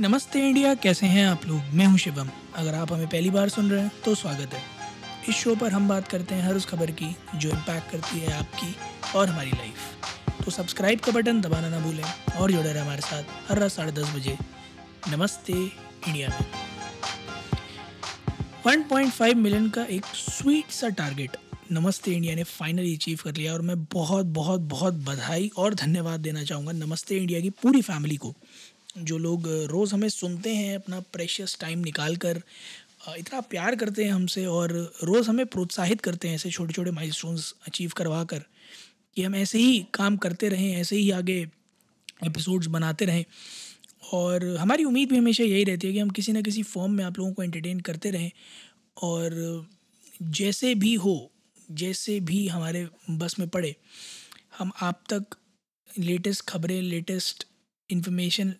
नमस्ते 0.00 0.40
इंडिया, 0.40 0.74
कैसे 0.74 1.06
हैं 1.06 1.26
आप 1.26 1.40
लोग? 1.46 1.62
मैं 1.74 1.86
हूँ 1.86 1.98
शिवम। 1.98 2.28
अगर 2.56 2.74
आप 2.74 2.92
हमें 2.92 3.06
पहली 3.06 3.30
बार 3.30 3.48
सुन 3.48 3.68
रहे 3.70 3.80
हैं 3.80 3.90
तो 4.04 4.14
स्वागत 4.14 4.54
है। 4.54 4.60
इस 5.28 5.34
शो 5.34 5.54
पर 5.54 5.72
हम 5.72 5.88
बात 5.88 6.08
करते 6.08 6.34
हैं 6.34 6.42
हर 6.42 6.54
उस 6.54 6.66
खबर 6.66 6.90
की, 6.90 7.16
जो 7.34 7.50
इम्पैक्ट 7.50 7.90
करती 7.90 8.20
है 8.20 8.32
आपकी 8.32 8.74
और 9.16 9.28
हमारी 9.28 9.50
लाइफ 9.50 10.44
तो 10.44 10.50
सब्सक्राइब 10.50 11.00
का 11.00 11.12
बटन 11.12 11.40
दबाना 11.40 11.68
ना 11.68 11.80
भूलें 11.80 12.04
और 12.36 12.52
जुड़े 12.52 12.72
रहें 12.72 12.82
हमारे 12.82 13.00
साथ 13.00 13.50
हर 13.50 13.58
रात 13.58 13.70
साढ़े 13.70 13.92
दस 13.92 14.14
बजे। 14.16 14.36
नमस्ते 15.08 15.52
इंडिया 15.52 16.28
में। 16.28 16.40
1.5 18.66 19.34
मिलियन 19.34 19.68
का 19.70 19.84
एक 19.84 20.04
स्वीट 20.16 20.70
सा 20.70 20.88
टारगेट 20.88 21.36
नमस्ते 21.72 22.12
इंडिया 22.12 22.34
ने 22.34 22.42
फाइनली 22.44 22.94
अचीव 22.94 23.18
कर 23.24 23.34
लिया 23.34 23.52
और 23.52 23.62
मैं 23.62 23.82
बहुत 23.84 24.26
बहुत 24.26 24.60
बहुत 24.70 24.94
बधाई 25.04 25.50
और 25.56 25.74
धन्यवाद 25.74 26.20
देना 26.20 26.42
चाहूँगा 26.44 26.72
नमस्ते 26.72 27.16
इंडिया 27.16 27.40
की 27.40 27.50
पूरी 27.62 27.82
फैमिली 27.82 28.16
को। 28.16 28.34
जो 28.98 29.18
लोग 29.18 29.48
रोज़ 29.70 29.94
हमें 29.94 30.08
सुनते 30.08 30.54
हैं, 30.54 30.74
अपना 30.76 31.00
प्रेशियस 31.12 31.56
टाइम 31.60 31.78
निकाल 31.78 32.16
कर 32.16 32.42
इतना 33.18 33.40
प्यार 33.40 33.74
करते 33.76 34.04
हैं 34.04 34.12
हमसे 34.12 34.44
और 34.46 34.72
रोज़ 35.04 35.28
हमें 35.28 35.46
प्रोत्साहित 35.46 36.00
करते 36.00 36.28
हैं 36.28 36.34
ऐसे 36.34 36.50
छोटे 36.50 36.72
छोटे 36.72 36.90
माइलस्टोन्स 36.90 37.54
अचीव 37.66 37.92
करवा 37.96 38.22
कर 38.24 38.42
कि 39.16 39.22
हम 39.22 39.34
ऐसे 39.34 39.58
ही 39.58 39.86
काम 39.94 40.16
करते 40.16 40.48
रहें, 40.48 40.76
ऐसे 40.76 40.96
ही 40.96 41.10
आगे 41.10 41.40
एपिसोड्स 42.26 42.66
बनाते 42.66 43.04
रहें। 43.04 43.24
और 44.12 44.44
हमारी 44.56 44.84
उम्मीद 44.84 45.10
भी 45.10 45.16
हमेशा 45.16 45.44
यही 45.44 45.64
रहती 45.64 45.86
है 45.86 45.92
कि 45.92 45.98
हम 45.98 46.10
किसी 46.10 46.32
न 46.32 46.42
किसी 46.42 46.62
फॉर्म 46.62 46.92
में 46.92 47.04
आप 47.04 47.18
लोगों 47.18 47.32
को 47.32 47.42
एंटरटेन 47.42 47.80
करते 47.80 48.10
रहें 48.10 48.30
और 49.02 49.66
जैसे 50.22 50.74
भी 50.74 50.94
हो, 50.94 51.30
जैसे 51.70 52.18
भी 52.20 52.46
हमारे 52.48 52.88
बस 53.10 53.38
में 53.38 53.48
पड़े, 53.48 53.74
हम 54.58 54.70
आप 54.80 55.02
तक 55.12 55.36
लेटेस्ट 55.98 56.44
खबरें 56.48 56.80
लेटेस्ट 56.82 57.46
इन्फॉर्मेशन 57.90 58.54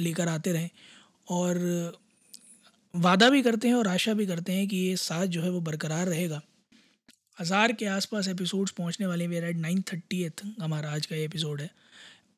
लेकर 0.00 0.28
आते 0.28 0.52
रहें 0.52 0.70
और 1.28 1.58
वादा 2.94 3.28
भी 3.30 3.42
करते 3.42 3.68
हैं 3.68 3.74
और 3.74 3.88
आशा 3.88 4.14
भी 4.14 4.26
करते 4.26 4.52
हैं 4.52 4.68
कि 4.68 4.76
ये 4.76 4.96
साथ 4.96 5.26
जो 5.26 5.42
है 5.42 5.50
वो 5.50 5.60
बरकरार 5.60 6.06
रहेगा। 6.06 6.40
हज़ार 7.40 7.72
के 7.72 7.86
आसपास 7.86 8.28
एपिसोड्स 8.28 8.72
पहुँचने 8.72 9.06
वाले 9.06 9.24
एट 9.38 9.56
नाइन 9.56 9.82
थर्टी 9.82 10.22
एथ 10.22 10.42
हमारा 10.60 10.90
आज 10.90 11.06
का 11.06 11.16
ये 11.16 11.24
एपिसोड 11.24 11.60
है। 11.60 11.70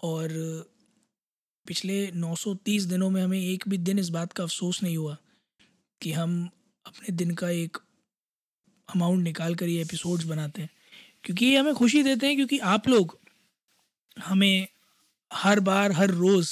और 0.02 0.28
पिछले 1.66 2.10
930 2.12 2.84
दिनों 2.84 3.10
में 3.10 3.22
हमें 3.22 3.40
एक 3.40 3.64
भी 3.68 3.78
दिन 3.78 3.98
इस 3.98 4.08
बात 4.08 4.32
का 4.32 4.44
अफसोस 4.44 4.82
नहीं 4.82 4.96
हुआ 4.96 5.16
कि 6.00 6.12
हम 6.12 6.50
अपने 6.86 7.14
दिन 7.16 7.34
का 7.34 7.50
एक 7.50 7.76
अमाउंट 8.94 9.24
निकाल 9.24 9.54
कर 9.54 9.68
ये 9.68 9.82
एपिसोड्स 9.82 10.24
बनाते 10.24 10.62
हैं। 10.62 10.70
क्योंकि 11.24 11.46
ये 11.46 11.56
हमें 11.56 11.74
खुशी 11.74 12.02
देते 12.02 12.26
हैं 12.26 12.36
क्योंकि 12.36 12.58
आप 12.58 12.88
लोग 12.88 13.18
हमें 14.18 14.68
हर 15.32 15.60
बार, 15.60 15.92
हर 15.92 16.10
रोज़ 16.10 16.50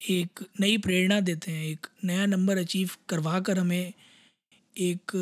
एक 0.00 0.40
नई 0.60 0.76
प्रेरणा 0.78 1.20
देते 1.20 1.50
हैं, 1.50 1.64
एक 1.64 1.86
नया 2.04 2.26
नंबर 2.26 2.58
अचीव 2.58 2.90
करवा 3.08 3.38
कर 3.40 3.58
हमें 3.58 3.92
एक 4.76 5.12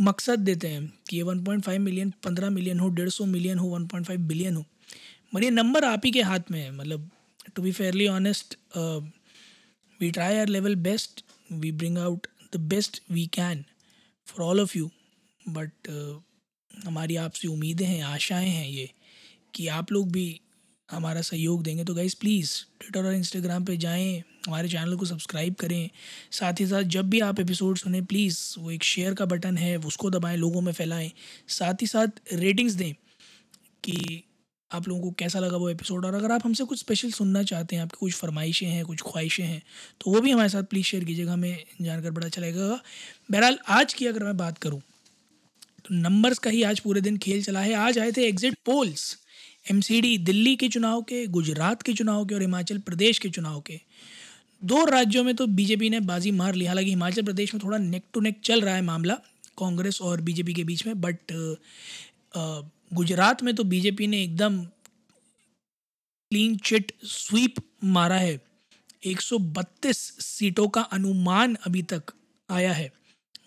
मकसद 0.00 0.38
देते 0.38 0.68
हैं 0.68 0.86
कि 1.08 1.16
ये 1.16 1.22
1.5 1.24 1.78
मिलियन 1.78 2.12
15 2.24 2.50
मिलियन 2.50 2.80
हो, 2.80 2.88
डेढ़ 2.88 3.08
सौ 3.08 3.24
मिलियन 3.26 3.58
हो 3.58 3.68
1.5 3.70 4.18
बिलियन 4.28 4.56
हो। 4.56 4.64
मगर 5.34 5.44
ये 5.44 5.50
नंबर 5.50 5.84
आप 5.84 6.02
ही 6.04 6.10
के 6.10 6.22
हाथ 6.22 6.50
में 6.50 6.60
है 6.60 6.70
मतलब 6.70 7.10
to 7.54 7.62
be 7.62 7.72
fairly 7.72 8.06
honest 8.08 8.56
we 10.00 10.10
try 10.10 10.36
our 10.36 10.48
level 10.48 10.74
best 10.82 11.24
we 11.52 11.72
bring 11.72 11.98
out 11.98 12.26
the 12.52 12.60
best 12.68 13.02
we 13.10 13.26
can 13.34 13.64
for 14.26 14.46
all 14.46 14.60
of 14.60 14.76
you 14.78 14.90
but 15.40 15.88
हमारी 16.70 17.16
आपसे 17.16 17.48
उम्मीदें 17.48 17.86
हैं, 17.86 18.02
आशाएँ 18.02 18.48
हैं 18.48 18.68
ये 18.68 18.90
कि 19.54 19.66
आप 19.68 19.92
लोग 19.92 20.10
भी 20.12 20.40
हमारा 20.88 21.20
सहयोग 21.22 21.62
देंगे। 21.62 21.84
तो 21.84 21.94
गाइज़ 21.94 22.14
प्लीज़ 22.20 22.50
ट्विटर 22.80 23.06
और 23.06 23.14
इंस्टाग्राम 23.14 23.64
पे 23.64 23.76
जाएँ, 23.76 24.22
हमारे 24.46 24.68
चैनल 24.68 24.96
को 24.96 25.06
सब्सक्राइब 25.06 25.54
करें। 25.54 25.90
साथ 26.32 26.60
ही 26.60 26.66
साथ 26.66 26.82
जब 26.94 27.10
भी 27.10 27.20
आप 27.20 27.40
एपिसोड 27.40 27.78
सुने 27.78 28.00
प्लीज़ 28.02 28.38
वो 28.58 28.70
एक 28.70 28.84
शेयर 28.84 29.14
का 29.14 29.24
बटन 29.26 29.56
है, 29.56 29.76
उसको 29.78 30.10
दबाएँ, 30.10 30.36
लोगों 30.36 30.60
में 30.60 30.72
फैलाएँ। 30.72 31.10
साथ 31.48 31.82
ही 31.82 31.86
साथ 31.86 32.20
रेटिंग्स 32.34 32.74
दें 32.74 32.92
कि 33.84 34.24
आप 34.70 34.88
लोगों 34.88 35.02
को 35.02 35.10
कैसा 35.18 35.38
लगा 35.38 35.56
वो 35.56 35.68
एपिसोड 35.68 36.04
और 36.04 36.14
अगर 36.14 36.32
आप 36.32 36.42
हमसे 36.44 36.64
कुछ 36.64 36.78
स्पेशल 36.78 37.10
सुनना 37.10 37.42
चाहते 37.42 37.76
हैं, 37.76 37.82
आपकी 37.82 37.96
कुछ 38.00 38.14
फरमाइशें 38.14 38.66
हैं, 38.66 38.84
कुछ 38.84 39.02
ख्वाहिशें 39.02 39.44
हैं 39.44 39.62
तो 40.00 40.10
वो 40.10 40.20
भी 40.20 40.30
हमारे 40.30 40.48
साथ 40.48 40.62
प्लीज़ 40.64 40.86
शेयर 40.86 41.04
कीजिएगा, 41.04 41.32
हमें 41.32 41.64
जानकर 41.82 42.10
बड़ा 42.10 42.26
अच्छा 42.26 42.42
लगेगा। 42.42 42.80
बहरहाल, 43.30 43.58
आज 43.68 43.94
की 43.94 44.06
अगर 44.06 44.24
मैं 44.24 44.36
बात 44.36 44.58
करूँ 44.58 44.80
तो 45.80 45.94
नंबर्स 45.94 46.38
का 46.38 46.50
ही 46.50 46.62
आज 46.62 46.80
पूरे 46.80 47.00
दिन 47.00 47.16
खेल 47.18 47.42
चला 47.44 47.60
है। 47.60 47.74
आज 47.76 47.98
आए 47.98 48.12
थे 48.12 48.26
एग्जिट 48.28 48.58
पोल्स 48.66 49.16
एमसीडी 49.70 50.16
दिल्ली 50.18 50.54
के 50.56 50.68
चुनाव 50.68 51.02
के, 51.02 51.26
गुजरात 51.26 51.82
के 51.82 51.92
चुनाव 51.92 52.24
के 52.26 52.34
और 52.34 52.40
हिमाचल 52.40 52.78
प्रदेश 52.78 53.18
के 53.18 53.28
चुनाव 53.30 53.60
के। 53.60 53.80
दो 54.62 54.84
राज्यों 54.84 55.24
में 55.24 55.34
तो 55.36 55.46
बीजेपी 55.46 55.90
ने 55.90 56.00
बाजी 56.00 56.30
मार 56.30 56.54
ली। 56.54 56.64
हालाँकि 56.64 56.90
हिमाचल 56.90 57.22
प्रदेश 57.22 57.54
में 57.54 57.62
थोड़ा 57.64 57.78
नेक 57.78 58.04
टू 58.14 58.20
नेक 58.20 58.40
चल 58.44 58.60
रहा 58.60 58.74
है 58.74 58.82
मामला, 58.82 59.14
कांग्रेस 59.58 60.00
और 60.02 60.20
बीजेपी 60.20 60.54
के 60.54 60.64
बीच 60.64 60.86
में। 60.86 61.00
बट 61.00 61.32
गुजरात 62.94 63.42
में 63.42 63.54
तो 63.54 63.64
बीजेपी 63.64 64.06
ने 64.06 64.22
एकदम 64.22 64.58
क्लीन 66.30 66.56
चिट 66.56 66.92
स्वीप 67.04 67.54
मारा 67.84 68.16
है। 68.16 68.40
132 69.06 69.98
सीटों 70.20 70.68
का 70.68 70.80
अनुमान 70.82 71.54
अभी 71.66 71.82
तक 71.82 72.12
आया 72.48 72.72
है 72.72 72.90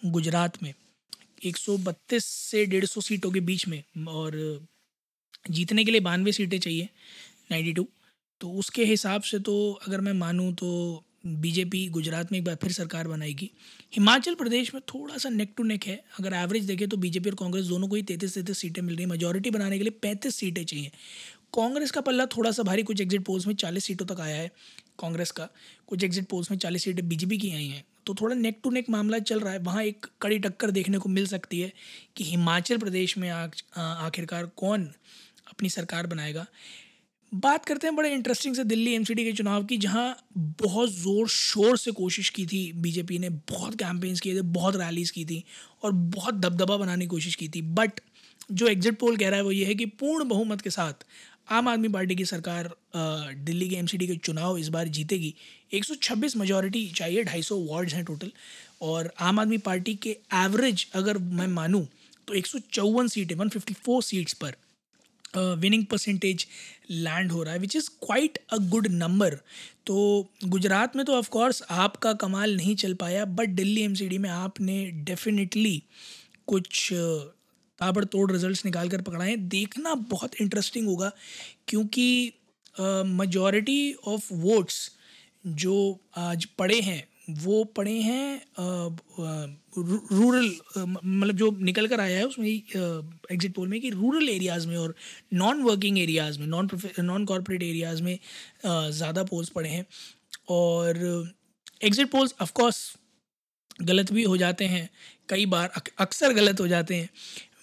गुजरात 0.05 0.61
में। 0.63 0.73
132 1.43 2.25
से 2.25 2.65
150 2.67 3.01
सीटों 3.01 3.31
के 3.31 3.39
बीच 3.39 3.67
में 3.67 3.83
और 4.07 4.67
जीतने 5.45 5.83
के 5.85 5.91
लिए 5.91 6.01
बानवे 6.01 6.31
सीटें 6.31 6.59
चाहिए, 6.59 6.89
नाइन्टी 7.51 7.73
टू। 7.73 7.87
तो 8.41 8.51
उसके 8.53 8.85
हिसाब 8.85 9.21
से 9.21 9.39
तो 9.39 9.71
अगर 9.87 10.01
मैं 10.01 10.13
मानूँ 10.15 10.53
तो 10.53 11.03
बीजेपी 11.25 11.87
गुजरात 11.89 12.31
में 12.31 12.37
एक 12.39 12.45
बार 12.45 12.55
फिर 12.55 12.71
सरकार 12.71 13.07
बनाएगी। 13.07 13.49
हिमाचल 13.93 14.35
प्रदेश 14.35 14.73
में 14.73 14.81
थोड़ा 14.89 15.17
सा 15.17 15.29
नेक 15.29 15.53
टू 15.57 15.63
नेक 15.63 15.83
है। 15.83 15.95
अगर 16.19 16.33
एवरेज 16.33 16.65
देखें 16.65 16.87
तो 16.89 16.97
बीजेपी 16.97 17.29
और 17.29 17.35
कांग्रेस 17.35 17.65
दोनों 17.65 17.87
को 17.87 17.95
ही 17.95 18.01
तैंतीस 18.03 18.33
तैंतीस 18.35 18.57
सीटें 18.57 18.81
मिल 18.81 18.95
रही 18.95 19.03
हैं। 19.03 19.09
मेजोरिटी 19.09 19.49
बनाने 19.49 19.77
के 19.77 19.83
लिए 19.83 19.99
पैंतीस 20.01 20.35
सीटें 20.35 20.63
चाहिए। 20.63 20.91
कांग्रेस 21.53 21.91
का 21.91 22.01
पल्ला 22.01 22.25
थोड़ा 22.27 22.51
सा 22.51 22.63
भारी, 22.63 22.83
कुछ 22.83 23.01
एग्जिट 23.01 23.23
पोल्स 23.25 23.47
में 23.47 23.53
चालीस 23.55 23.85
सीटों 23.85 24.05
तक 24.05 24.19
आया 24.19 24.35
है 24.35 24.51
कांग्रेस 24.99 25.31
का। 25.31 25.47
कुछ 25.87 26.03
एग्जिट 26.03 26.25
पोल्स 26.25 26.51
में 26.51 26.57
चालीस 26.57 26.83
सीटें 26.83 27.07
बीजेपी 27.09 27.37
की 27.37 27.51
आई 27.51 27.67
हैं। 27.67 27.83
तो 28.05 28.13
थोड़ा 28.15 28.35
नेक 28.35 28.59
टू 28.63 28.69
नेक 28.69 28.89
मामला 28.89 29.19
चल 29.21 29.39
रहा 29.39 29.53
है। 29.53 29.59
वहाँ 29.59 29.83
एक 29.83 30.05
कड़ी 30.21 30.39
टक्कर 30.39 30.71
देखने 30.71 30.97
को 30.97 31.09
मिल 31.09 31.27
सकती 31.27 31.59
है 31.59 31.71
कि 32.17 32.23
हिमाचल 32.23 32.77
प्रदेश 32.77 33.17
में 33.17 33.29
आखिरकार 33.29 34.45
कौन 34.57 34.91
अपनी 35.51 35.69
सरकार 35.69 36.07
बनाएगा। 36.07 36.45
बात 37.31 37.65
करते 37.65 37.87
हैं 37.87 37.95
बड़े 37.95 38.09
इंटरेस्टिंग 38.13 38.55
से 38.55 38.63
दिल्ली 38.65 38.93
एमसीडी 38.93 39.23
के 39.25 39.31
चुनाव 39.33 39.63
की, 39.63 39.77
जहाँ 39.77 40.17
बहुत 40.35 40.89
ज़ोर 40.91 41.27
शोर 41.29 41.77
से 41.77 41.91
कोशिश 41.93 42.29
की 42.29 42.45
थी 42.45 42.71
बीजेपी 42.75 43.19
ने, 43.19 43.29
बहुत 43.29 43.75
कैंपेन्स 43.79 44.19
किए 44.19 44.35
थे, 44.35 44.41
बहुत 44.41 44.75
रैलीज़ 44.75 45.11
की 45.11 45.25
थी 45.25 45.43
और 45.83 45.91
बहुत 45.91 46.33
दबदबा 46.35 46.77
बनाने 46.77 47.05
की 47.05 47.09
कोशिश 47.09 47.35
की 47.35 47.47
थी। 47.49 47.61
बट 47.61 47.99
जो 48.51 48.67
एग्जिट 48.67 48.97
पोल 48.99 49.17
कह 49.17 49.29
रहा 49.29 49.37
है 49.37 49.43
वो 49.43 49.51
ये 49.51 49.65
है 49.65 49.75
कि 49.75 49.85
पूर्ण 49.85 50.27
बहुमत 50.29 50.61
के 50.61 50.69
साथ 50.69 51.05
आम 51.49 51.67
आदमी 51.67 51.87
पार्टी 51.89 52.15
की 52.15 52.25
सरकार 52.25 52.69
दिल्ली 52.95 53.67
के 53.69 53.75
एमसीडी 53.75 54.07
के 54.07 54.15
चुनाव 54.17 54.57
इस 54.57 54.67
बार 54.69 54.87
जीतेगी। 54.87 55.33
126 55.73 56.35
मेजॉरिटी 56.37 56.85
चाहिए 56.89 57.23
250 57.25 57.57
वार्ड्स 57.69 57.93
हैं 57.93 58.03
टोटल 58.05 58.31
और 58.81 59.11
आम 59.19 59.39
आदमी 59.39 59.57
पार्टी 59.59 59.95
के 59.95 60.17
एवरेज 60.35 60.85
अगर 60.93 61.17
मैं 61.17 61.47
मानूँ 61.49 61.85
तो 62.27 62.33
एक 62.33 62.47
सौ 62.47 62.59
चौवन 62.71 63.07
सीटें 63.07 63.35
154 63.35 64.01
सीट्स 64.01 64.33
पर। 64.33 64.55
विनिंग 65.37 65.85
परसेंटेज 65.85 66.45
लैंड 66.89 67.31
हो 67.31 67.43
रहा 67.43 67.53
है 67.53 67.59
which 67.59 67.75
is 67.75 67.89
quite 68.05 68.37
a 68.53 68.57
good 68.69 68.87
number 68.87 69.35
तो 69.87 69.97
गुजरात 70.45 70.95
में 70.95 71.05
तो 71.05 71.13
ऑफ़ 71.13 71.29
कोर्स 71.29 71.63
आपका 71.69 72.13
कमाल 72.13 72.55
नहीं 72.55 72.75
चल 72.75 72.93
पाया 72.93 73.25
बट 73.25 73.49
दिल्ली 73.49 73.81
एमसीडी 73.81 74.17
में 74.17 74.29
आपने 74.29 74.85
डेफिनेटली 75.05 75.81
कुछ 76.47 76.89
ताबड़तोड़ 76.93 78.31
रिजल्ट्स 78.31 78.65
निकाल 78.65 78.89
कर 78.89 79.01
पकड़ाए। 79.01 79.35
देखना 79.35 79.93
बहुत 79.95 80.35
इंटरेस्टिंग 80.35 80.87
होगा, 80.87 81.11
क्योंकि 81.67 82.33
मजॉरिटी 83.05 83.93
ऑफ़ 84.07 84.33
वोट्स 84.33 84.91
जो 85.47 85.99
आज 86.17 86.45
पड़े 86.59 86.79
हैं 86.81 87.03
वो 87.29 87.63
पढ़े 87.77 87.99
हैं 88.01 88.41
रूरल 89.77 90.51
मतलब 90.77 91.35
जो 91.37 91.49
निकल 91.59 91.87
कर 91.87 91.99
आया 91.99 92.17
है 92.17 92.25
उसमें 92.27 92.47
एग्जिट 92.47 93.53
पोल 93.55 93.67
में 93.67 93.79
कि 93.81 93.89
रूरल 93.89 94.29
एरियाज़ 94.29 94.67
में 94.67 94.75
और 94.77 94.95
नॉन 95.33 95.61
वर्किंग 95.63 95.99
एरियाज़ 95.99 96.39
में 96.39 96.47
नॉन 96.47 96.69
नॉन 96.99 97.25
कॉरपोरेट 97.25 97.63
एरियाज़ 97.63 98.01
में 98.03 98.17
ज़्यादा 98.65 99.23
पोल्स 99.23 99.49
पड़े 99.49 99.69
हैं। 99.69 99.85
और 100.49 100.97
एग्जिट 101.83 102.11
पोल्स 102.11 102.35
ऑफकोर्स 102.41 102.81
गलत 103.81 104.11
भी 104.13 104.23
हो 104.23 104.37
जाते 104.37 104.65
हैं, 104.65 104.89
कई 105.29 105.45
बार 105.45 105.71
अक्सर 105.99 106.33
गलत 106.33 106.59
हो 106.61 106.67
जाते 106.67 106.95
हैं 106.95 107.09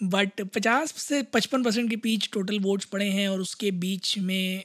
बट 0.05 0.41
पचास 0.55 0.93
से 0.99 1.23
पचपन 1.25 1.63
परसेंट 1.63 1.91
के 1.91 1.97
बीच 1.97 2.29
टोटल 2.33 2.59
वोट्स 2.61 2.85
पड़े 2.85 3.09
हैं 3.09 3.29
और 3.29 3.41
उसके 3.41 3.71
बीच 3.71 4.19
में 4.19 4.63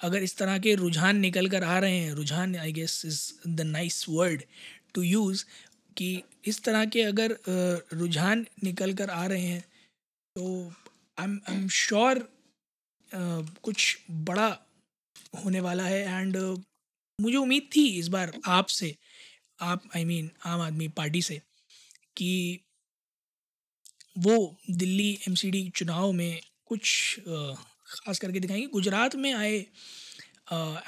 अगर 0.00 0.22
इस 0.22 0.36
तरह 0.36 0.58
के 0.58 0.74
रुझान 0.74 1.16
निकल 1.16 1.48
कर 1.48 1.64
आ 1.64 1.78
रहे 1.78 1.98
हैं 1.98 2.12
रुझान 2.12 2.56
I 2.56 2.72
guess 2.72 3.02
is 3.06 3.22
the 3.48 3.60
nice 3.60 4.04
word 4.08 4.42
to 4.94 5.02
use 5.02 5.44
कि 5.96 6.10
इस 6.46 6.62
तरह 6.62 6.84
के 6.86 7.02
अगर 7.02 7.36
रुझान 7.92 8.46
निकल 8.64 8.94
कर 8.94 9.10
आ 9.10 9.26
रहे 9.26 9.42
हैं 9.42 9.60
तो 10.36 10.72
I 11.18 11.24
am 11.24 11.40
I 11.48 11.54
am 11.54 11.68
sure 11.68 12.28
कुछ 13.64 13.98
बड़ा 14.28 14.48
होने 15.44 15.60
वाला 15.60 15.84
है 15.84 16.20
एंड 16.20 16.36
मुझे 17.18 17.36
उम्मीद 17.36 17.68
थी 17.76 17.86
इस 17.98 18.08
बार 18.08 18.32
आपसे 18.50 18.94
आप 19.62 19.82
आई 19.96 20.02
I 20.02 20.06
मीन 20.06 20.26
mean, 20.26 20.46
आम 20.46 20.60
आदमी 20.60 20.88
पार्टी 20.96 21.22
से 21.22 21.40
कि 22.16 22.60
वो 24.18 24.36
दिल्ली 24.70 25.10
एमसीडी 25.28 25.68
चुनाव 25.76 26.12
में 26.12 26.40
कुछ 26.66 27.20
ख़ास 27.86 28.18
करके 28.18 28.40
दिखाएँगे, 28.40 28.66
गुजरात 28.68 29.16
में 29.16 29.32
आए 29.34 29.56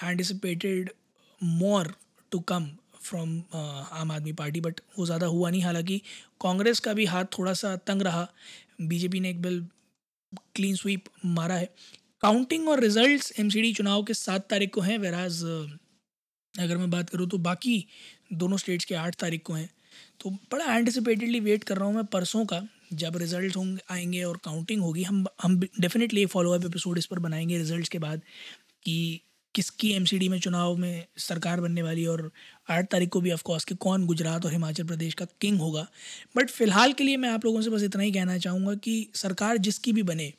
anticipated 0.04 0.90
more 1.40 1.94
to 2.32 2.38
come 2.42 2.70
from 3.02 3.42
Aam 3.54 4.10
Aadmi 4.12 4.32
Party 4.34 4.60
but 4.60 4.80
वो 4.98 5.06
ज़्यादा 5.06 5.26
हुआ 5.26 5.50
नहीं। 5.50 5.62
हालाँकि 5.62 6.00
कांग्रेस 6.42 6.80
का 6.80 6.92
भी 6.92 7.04
हाथ 7.06 7.24
थोड़ा 7.38 7.52
सा 7.54 7.74
तंग 7.78 8.02
रहा। 8.02 8.26
बीजेपी 8.82 9.20
ने 9.20 9.30
एक 9.30 9.42
बिल 9.42 9.64
क्लीन 10.54 10.74
स्वीप 10.76 11.04
मारा 11.26 11.54
है। 11.54 11.68
काउंटिंग 12.22 12.68
और 12.68 12.80
रिजल्ट्स 12.80 13.32
एमसीडी 13.40 13.72
चुनाव 13.72 14.02
के 14.02 14.14
सात 14.14 14.48
तारीख 14.50 14.74
को 14.74 14.80
हैं 14.80 14.98
वेराज 14.98 15.42
अगर 16.54 16.76
मैं 16.76 16.90
बात 16.90 17.10
करूँ 17.10 17.28
तो 17.28 17.38
बाकी 17.38 17.84
दोनों 18.32 18.56
स्टेट्स 18.56 18.84
के 18.84 18.94
आठ 18.94 19.14
तारीख 19.14 19.42
को 19.42 19.52
हैं। 19.52 19.68
तो 20.20 20.30
बड़ा 20.52 20.74
एंटिसिपेटेडली 20.74 21.40
वेट 21.40 21.64
कर 21.64 21.76
रहा 21.76 21.86
हूँ 21.86 21.94
मैं 21.94 22.04
परसों 22.06 22.44
का। 22.44 22.60
जब 22.92 23.16
रिज़ल्ट 23.16 23.56
होंगे, 23.56 23.82
आएँगे 23.90 24.22
और 24.22 24.36
काउंटिंग 24.36 24.82
होगी, 24.82 25.02
हम 25.02 25.26
हम 25.42 25.60
डेफिनेटली 25.60 26.26
फॉलो 26.26 26.48
फॉलोअप 26.48 26.66
एपिसोड 26.66 26.98
इस 26.98 27.06
पर 27.06 27.18
बनाएँगे 27.18 27.58
रिजल्ट्स 27.58 27.88
के 27.88 27.98
बाद 27.98 28.22
कि 28.84 29.20
किसकी 29.54 29.92
एमसीडी 29.92 30.28
में 30.28 30.40
चुनाव 30.40 30.76
में 30.76 31.06
सरकार 31.16 31.60
बनने 31.60 31.82
वाली 31.82 32.06
और 32.06 32.32
आठ 32.70 32.90
तारीख 32.90 33.08
को 33.08 33.20
भी 33.20 33.30
ऑफकोर्स 33.30 33.64
कि 33.64 33.74
कौन 33.74 34.06
गुजरात 34.06 34.44
और 34.44 34.52
हिमाचल 34.52 34.84
प्रदेश 34.84 35.14
का 35.14 35.26
किंग 35.40 35.60
होगा। 35.60 35.88
बट 36.36 36.50
फ़िलहाल 36.50 36.92
के 36.92 37.04
लिए 37.04 37.16
मैं 37.16 37.28
आप 37.28 37.44
लोगों 37.44 37.62
से 37.62 37.70
बस 37.70 37.82
इतना 37.82 38.02
ही 38.02 38.12
कहना 38.12 38.38
चाहूँगा 38.38 38.74
कि 38.74 39.10
सरकार 39.14 39.56
जिसकी 39.56 39.92
भी 39.92 40.02
बने 40.02 40.32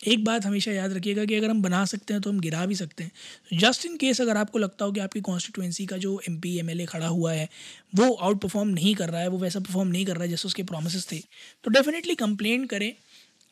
एक 0.00 0.24
बात 0.24 0.44
हमेशा 0.46 0.72
याद 0.72 0.92
रखिएगा 0.92 1.24
कि 1.24 1.34
अगर 1.34 1.50
हम 1.50 1.62
बना 1.62 1.84
सकते 1.84 2.14
हैं 2.14 2.20
तो 2.22 2.30
हम 2.30 2.40
गिरा 2.40 2.64
भी 2.66 2.74
सकते 2.74 3.04
हैं। 3.04 3.58
जस्ट 3.58 3.86
इन 3.86 3.96
केस 3.96 4.20
अगर 4.20 4.36
आपको 4.36 4.58
लगता 4.58 4.84
हो 4.84 4.92
कि 4.92 5.00
आपकी 5.00 5.20
कॉन्स्टिट्यूंसी 5.20 5.86
का 5.86 5.96
जो 5.96 6.20
M 6.28 6.38
P 6.40 6.56
M 6.58 6.70
L 6.70 6.80
A 6.80 6.84
खड़ा 6.86 7.06
हुआ 7.06 7.32
है, 7.32 7.48
वो 7.94 8.12
आउट 8.12 8.40
परफॉर्म 8.42 8.68
नहीं 8.68 8.94
कर 8.94 9.10
रहा 9.10 9.20
है, 9.20 9.28
वो 9.28 9.38
वैसा 9.38 9.60
परफॉर्म 9.60 9.88
नहीं 9.88 10.04
कर 10.06 10.14
रहा 10.14 10.22
है 10.22 10.28
जैसे 10.28 10.48
उसके 10.48 10.62
प्रोमिस 10.64 11.10
थे 11.12 11.18
तो 11.64 11.70
डेफिनेटली 11.70 12.14
कंप्लेन 12.16 12.66
करें, 12.66 12.92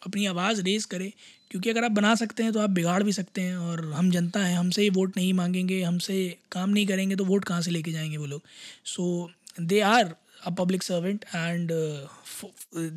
अपनी 0.02 0.26
आवाज़ 0.26 0.62
रेज 0.62 0.84
करें, 0.84 1.10
क्योंकि 1.50 1.70
अगर 1.70 1.84
आप 1.84 1.90
बना 1.92 2.14
सकते 2.14 2.42
हैं 2.42 2.52
तो 2.52 2.60
आप 2.60 2.70
बिगाड़ 2.70 3.02
भी 3.02 3.12
सकते 3.12 3.40
हैं 3.40 3.56
और 3.56 3.84
हम 3.92 4.10
जनता 4.10 4.40
हैं, 4.40 4.56
हमसे 4.56 4.82
ही 4.82 4.90
वोट 4.90 5.16
नहीं 5.16 5.32
मांगेंगे, 5.34 5.82
हमसे 5.82 6.36
काम 6.52 6.70
नहीं 6.70 6.86
करेंगे 6.86 7.16
तो 7.16 7.24
वोट 7.24 7.44
कहाँ 7.44 7.60
से 7.62 7.70
लेके 7.70 7.92
जाएँगे 7.92 8.16
वो 8.16 8.26
लोग? 8.26 8.42
So 8.84 9.30
they 9.60 9.80
are 9.82 10.14
a 10.42 10.50
public 10.50 10.82
servant 10.82 11.24
and 11.34 11.70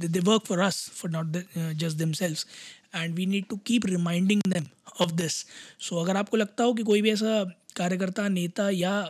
they 0.06 0.20
work 0.22 0.46
for 0.46 0.60
us 0.60 0.90
for 0.96 1.12
not 1.12 1.38
just 1.58 1.98
themselves 2.14 2.46
and 2.94 3.16
we 3.16 3.26
need 3.26 3.46
to 3.50 3.58
keep 3.66 3.86
reminding 3.86 4.42
them 4.48 4.66
of 5.02 5.12
this 5.14 5.34
सो 5.80 6.02
अगर 6.02 6.18
आपको 6.18 6.38
लगता 6.38 6.64
हो 6.64 6.74
कि 6.74 6.84
कोई 6.84 7.02
भी 7.02 7.12
ऐसा 7.12 7.44
कार्यकर्ता, 7.76 8.28
नेता 8.30 8.70
या 8.70 9.02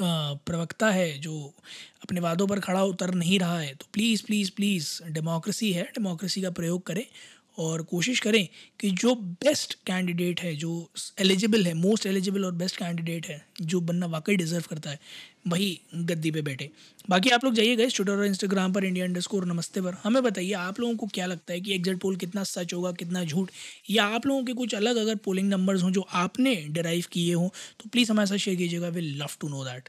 प्रवक्ता 0.00 0.90
है 0.90 1.18
जो 1.18 1.34
अपने 2.02 2.20
वादों 2.20 2.46
पर 2.46 2.60
खड़ा 2.60 2.82
उतर 2.84 3.14
नहीं 3.14 3.38
रहा 3.38 3.58
है 3.60 3.74
तो 3.74 3.86
प्लीज़ 3.92 4.22
प्लीज़ 4.26 4.50
प्लीज़ 4.56 4.88
डेमोक्रेसी 5.12 5.72
है 5.72 5.82
डेमोक्रेसी 5.94 6.42
का 6.42 6.50
प्रयोग 6.50 6.86
करें। 6.86 7.04
और 7.58 7.82
कोशिश 7.82 8.20
करें 8.20 8.46
कि 8.80 8.90
जो 8.90 9.14
बेस्ट 9.14 9.74
कैंडिडेट 9.86 10.40
है, 10.40 10.54
जो 10.56 10.90
एलिजिबल 11.20 11.66
है 11.66 11.74
मोस्ट 11.74 12.06
एलिजिबल 12.06 12.44
और 12.44 12.52
बेस्ट 12.54 12.76
कैंडिडेट 12.76 13.26
है, 13.26 13.44
जो 13.62 13.80
बनना 13.80 14.06
वाकई 14.06 14.36
डिज़र्व 14.36 14.64
करता 14.70 14.90
है, 14.90 14.98
वही 15.48 15.80
गद्दी 15.94 16.30
पे 16.30 16.42
बैठे। 16.42 16.68
बाकी 17.10 17.30
आप 17.30 17.44
लोग 17.44 17.54
जाइएगा 17.54 17.84
इस 17.84 17.94
ट्विटर 17.96 18.12
और 18.12 18.24
इंस्टाग्राम 18.26 18.72
पर 18.72 18.84
इंडिया 18.84 19.04
इंडर 19.04 19.20
स्कोर 19.20 19.44
नमस्ते 19.46 19.80
पर। 19.80 19.94
हमें 20.04 20.22
बताइए 20.22 20.52
आप 20.52 20.80
लोगों 20.80 20.94
को 20.96 21.06
क्या 21.06 21.26
लगता 21.26 21.52
है 21.52 21.60
कि 21.60 21.74
एग्जिट 21.74 21.98
पोल 21.98 22.16
कितना 22.16 22.42
सच 22.44 22.74
होगा, 22.74 22.92
कितना 22.92 23.24
झूठ? 23.24 23.50
या 23.90 24.04
आप 24.06 24.26
लोगों 24.26 24.44
के 24.44 24.52
कुछ 24.52 24.74
अलग 24.74 24.96
अगर 24.96 25.16
पोलिंग 25.16 25.48
नंबर्स 25.48 25.82
हों 25.82 25.90
जो 25.90 26.06
आपने 26.12 26.54
डिराइव 26.70 27.04
किए 27.12 27.34
हों 27.34 27.48
तो 27.48 27.88
प्लीज़ 27.92 28.12
हमारे 28.12 28.26
साथ 28.26 28.36
शेयर 28.36 28.56
कीजिएगा 28.56 28.88
will 28.88 29.16
love 29.18 29.36
to 29.40 29.48
know 29.48 29.64
that 29.64 29.88